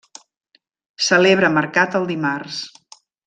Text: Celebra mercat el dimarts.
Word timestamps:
Celebra 1.09 1.51
mercat 1.59 1.99
el 2.01 2.09
dimarts. 2.13 2.63